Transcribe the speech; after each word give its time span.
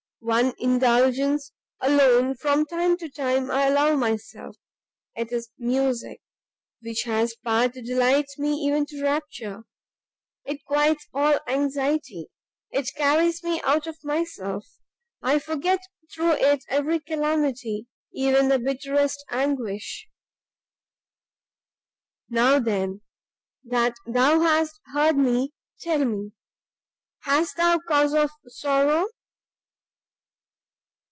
"One 0.23 0.53
indulgence 0.59 1.51
alone 1.81 2.35
from 2.35 2.67
time 2.67 2.95
to 2.97 3.09
time 3.09 3.49
I 3.49 3.65
allow 3.65 3.95
myself, 3.95 4.55
'tis 5.17 5.49
Music! 5.57 6.21
which 6.79 7.01
has 7.03 7.35
power 7.43 7.69
to 7.69 7.81
delight 7.81 8.27
me 8.37 8.53
even 8.67 8.85
to 8.85 9.01
rapture! 9.03 9.63
it 10.45 10.63
quiets 10.63 11.07
all 11.11 11.39
anxiety, 11.47 12.27
it 12.69 12.91
carries 12.95 13.43
me 13.43 13.61
out 13.63 13.87
of 13.87 13.97
myself, 14.03 14.67
I 15.23 15.39
forget 15.39 15.79
through 16.13 16.33
it 16.33 16.65
every 16.69 16.99
calamity, 16.99 17.87
even 18.13 18.47
the 18.47 18.59
bitterest 18.59 19.25
anguish. 19.31 20.07
"Now 22.29 22.59
then, 22.59 23.01
that 23.63 23.95
thou 24.05 24.39
hast 24.41 24.79
heard 24.93 25.17
me, 25.17 25.51
tell 25.79 26.05
me, 26.05 26.31
hast 27.21 27.57
thou 27.57 27.79
cause 27.87 28.13
of 28.13 28.29
sorrow?" 28.45 29.07